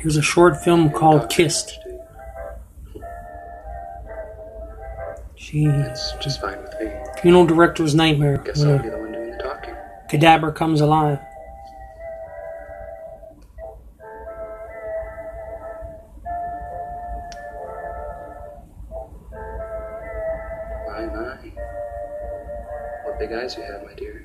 Here's 0.00 0.16
a 0.16 0.22
short 0.22 0.56
film 0.64 0.88
called 0.88 1.28
Kissed. 1.28 1.78
Jeez. 5.36 5.90
It's 5.90 6.12
just 6.22 6.40
fine 6.40 6.58
with 6.62 6.74
me. 6.80 6.90
Funeral 7.20 7.44
director's 7.44 7.94
nightmare. 7.94 8.38
Guess 8.38 8.62
I'll 8.62 8.78
be 8.78 8.88
the 8.88 8.96
one 8.96 9.12
doing 9.12 9.30
the 9.32 9.36
talking. 9.36 9.74
cadaver 10.08 10.52
comes 10.52 10.80
alive. 10.80 11.18
My, 20.86 21.04
my. 21.12 21.36
What 23.04 23.18
big 23.18 23.32
eyes 23.32 23.54
you 23.54 23.64
have, 23.64 23.84
my 23.84 23.92
dear. 23.98 24.22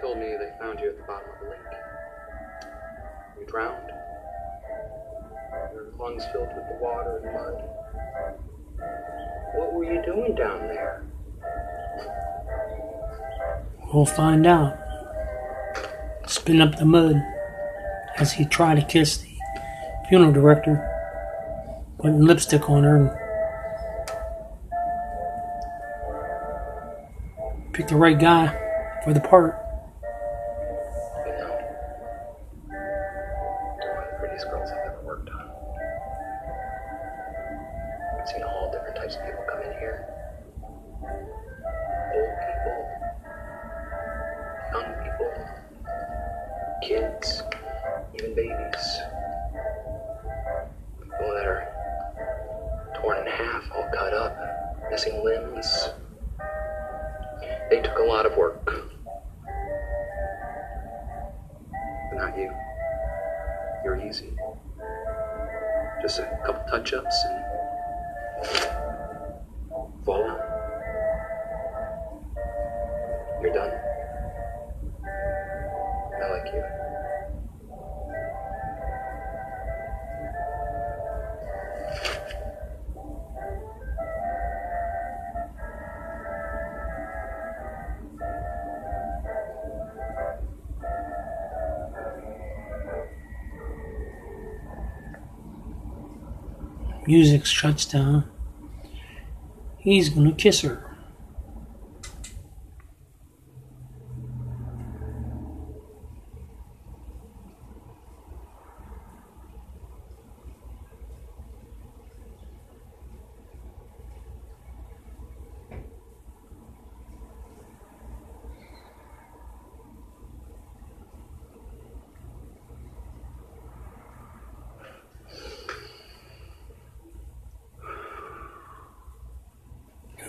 Told 0.00 0.18
me 0.18 0.26
they 0.26 0.50
found 0.60 0.80
you 0.80 0.88
at 0.90 0.96
the 0.96 1.04
bottom 1.04 1.28
of 1.30 1.38
the 1.40 1.46
lake. 1.50 1.60
You 3.38 3.46
drowned. 3.46 3.90
Your 5.72 5.86
lungs 5.98 6.24
filled 6.32 6.48
with 6.54 6.68
the 6.68 6.76
water 6.80 7.18
and 7.18 7.32
mud. 7.32 7.62
What 9.54 9.72
were 9.72 9.84
you 9.84 10.02
doing 10.04 10.34
down 10.34 10.68
there? 10.68 11.04
We'll 13.92 14.04
find 14.04 14.46
out. 14.46 14.76
Spin 16.26 16.60
up 16.60 16.76
the 16.76 16.84
mud 16.84 17.22
as 18.16 18.32
he 18.32 18.44
tried 18.44 18.74
to 18.76 18.84
kiss 18.84 19.16
the 19.18 19.34
funeral 20.08 20.32
director, 20.32 20.84
putting 21.98 22.20
lipstick 22.20 22.68
on 22.68 22.82
her 22.82 22.96
and 22.96 23.10
picked 27.72 27.90
the 27.90 27.96
right 27.96 28.18
guy 28.18 28.48
for 29.04 29.14
the 29.14 29.20
part. 29.20 29.65
Of 39.16 39.24
people 39.24 39.44
come 39.50 39.62
in 39.62 39.72
here. 39.78 40.06
Old 42.14 42.34
people, 42.46 42.78
young 44.72 44.90
people, 45.04 45.32
kids, 46.82 47.42
even 48.14 48.34
babies. 48.34 49.00
People 51.00 51.28
that 51.34 51.46
are 51.46 51.68
torn 52.96 53.18
in 53.18 53.26
half, 53.26 53.70
all 53.74 53.88
cut 53.94 54.12
up, 54.14 54.36
missing 54.90 55.22
limbs. 55.24 55.90
They 57.70 57.80
took 57.80 57.98
a 57.98 58.02
lot 58.02 58.26
of 58.26 58.36
work. 58.36 58.64
But 62.10 62.18
not 62.18 62.36
you. 62.38 62.52
You're 63.84 64.00
easy. 64.06 64.32
Just 66.02 66.18
a 66.20 66.38
couple 66.44 66.62
touch 66.70 66.92
ups 66.92 67.24
and 67.24 68.85
You're 73.42 73.52
done. 73.52 73.70
I 76.22 76.28
like 76.30 76.52
you. 76.52 76.64
Music 97.06 97.46
shuts 97.46 97.84
down. 97.84 98.28
He's 99.78 100.08
gonna 100.08 100.32
kiss 100.32 100.62
her. 100.62 100.85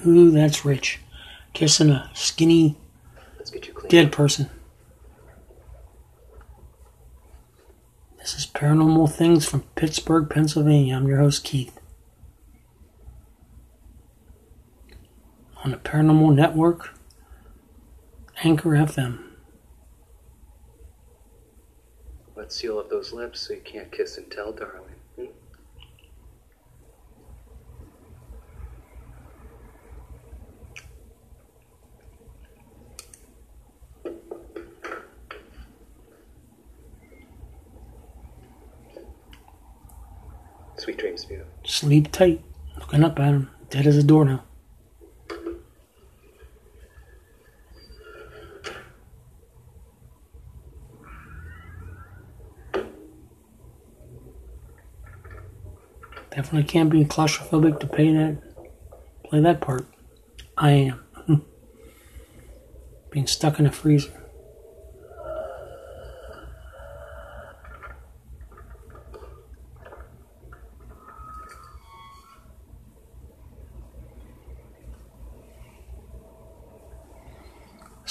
Ooh, 0.08 0.32
that's 0.32 0.64
rich. 0.64 1.00
Kissing 1.54 1.90
a 1.90 2.10
skinny 2.14 2.78
Let's 3.38 3.50
get 3.50 3.68
you 3.68 3.74
clean. 3.74 3.90
dead 3.90 4.12
person. 4.12 4.50
This 8.20 8.36
is 8.36 8.46
Paranormal 8.46 9.12
Things 9.12 9.46
from 9.48 9.62
Pittsburgh, 9.76 10.30
Pennsylvania. 10.30 10.96
I'm 10.96 11.08
your 11.08 11.20
host, 11.20 11.44
Keith. 11.44 11.80
On 15.64 15.72
the 15.72 15.78
Paranormal 15.78 16.36
Network, 16.36 16.94
Anchor 18.44 18.70
FM. 18.72 19.24
Let's 22.36 22.56
seal 22.56 22.78
up 22.80 22.90
those 22.90 23.12
lips 23.12 23.42
so 23.42 23.54
you 23.54 23.62
can't 23.62 23.92
kiss 23.92 24.18
and 24.18 24.30
tell, 24.32 24.52
darling. 24.54 24.97
Sweet 40.88 41.00
dreams, 41.00 41.26
Vito. 41.26 41.44
Sleep 41.66 42.10
tight. 42.14 42.46
Looking 42.80 43.04
up 43.04 43.20
at 43.20 43.26
him. 43.26 43.50
Dead 43.70 43.86
as 43.86 43.98
a 43.98 44.04
doornail. 44.04 44.42
Definitely 56.34 56.64
can't 56.64 56.90
be 56.90 57.04
claustrophobic 57.04 57.82
to 57.82 57.88
pay 57.88 58.14
that 58.14 58.38
play 59.26 59.42
that 59.42 59.60
part. 59.60 59.86
I 60.58 60.72
am. 60.72 61.02
Being 63.12 63.28
stuck 63.28 63.60
in 63.60 63.66
a 63.66 63.74
freezer. 63.74 64.27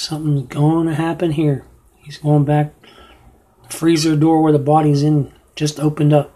Something's 0.09 0.47
going 0.47 0.87
to 0.87 0.95
happen 0.95 1.33
here. 1.33 1.65
He's 1.97 2.19
going 2.19 2.45
back. 2.45 2.73
Freezer 3.69 4.15
door 4.15 4.41
where 4.41 4.53
the 4.53 4.59
body's 4.61 5.03
in 5.03 5.33
just 5.57 5.81
opened 5.81 6.13
up. 6.13 6.33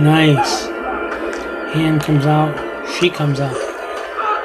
Nice. 0.00 0.66
Hand 1.74 2.00
comes 2.02 2.24
out. 2.24 2.54
She 2.88 3.10
comes 3.10 3.40
out. 3.40 3.56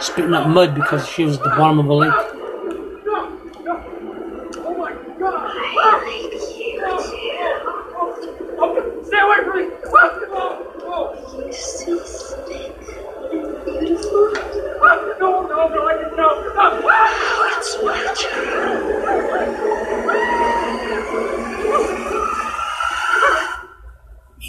Spitting 0.01 0.33
up 0.33 0.47
mud 0.47 0.73
because 0.73 1.07
she 1.07 1.23
was 1.23 1.37
at 1.37 1.43
the 1.43 1.49
bottom 1.49 1.77
of 1.79 1.85
a 1.85 1.93
lake. 1.93 2.11
Oh 4.57 4.75
my 4.77 4.93
god! 5.19 5.51
I 5.53 5.75
like 6.03 6.23
you 6.23 6.31
too. 6.31 6.97
Stay 9.05 9.19
away 9.19 9.39
from 9.43 9.55
me! 9.57 9.63
You're 11.37 11.53
so 11.53 12.03
slick 12.03 12.75
and 13.31 13.63
beautiful. 13.63 14.33
No, 15.19 15.31
no, 15.47 15.67
no, 15.69 15.79
I 15.87 15.89
didn't 15.97 16.17
know! 16.17 16.31
It's 17.57 17.71
my 17.83 17.97
turn. 18.17 18.73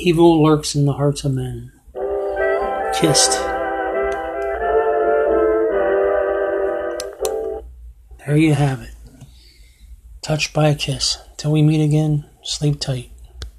Evil 0.06 0.43
lurks 0.43 0.75
in 0.75 0.85
the 0.85 0.93
hearts 0.93 1.25
of 1.25 1.33
men. 1.33 1.73
Kissed. 2.95 3.33
There 8.27 8.37
you 8.37 8.53
have 8.53 8.83
it. 8.83 8.91
Touched 10.21 10.53
by 10.53 10.69
a 10.69 10.75
kiss. 10.75 11.17
Till 11.39 11.53
we 11.53 11.62
meet 11.62 11.83
again, 11.83 12.27
sleep 12.43 12.81
tight. 12.81 13.13